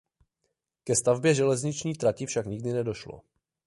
Ke 0.83 0.95
stavbě 0.95 1.35
železniční 1.35 1.93
trati 1.95 2.25
však 2.25 2.45
nikdy 2.45 2.73
nedošlo. 2.73 3.21